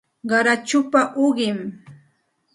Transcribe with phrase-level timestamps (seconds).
[0.29, 1.59] Qarachupa uqim